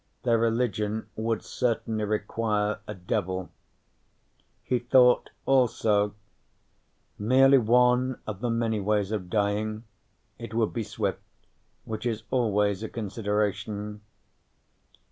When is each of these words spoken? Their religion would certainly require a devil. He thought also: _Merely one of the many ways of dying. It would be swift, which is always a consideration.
Their 0.23 0.39
religion 0.39 1.09
would 1.15 1.43
certainly 1.43 2.05
require 2.05 2.79
a 2.87 2.95
devil. 2.95 3.51
He 4.63 4.79
thought 4.79 5.29
also: 5.45 6.15
_Merely 7.19 7.63
one 7.63 8.17
of 8.25 8.39
the 8.41 8.49
many 8.49 8.79
ways 8.79 9.11
of 9.11 9.29
dying. 9.29 9.83
It 10.39 10.55
would 10.55 10.73
be 10.73 10.81
swift, 10.81 11.21
which 11.85 12.07
is 12.07 12.23
always 12.31 12.81
a 12.81 12.89
consideration. 12.89 14.01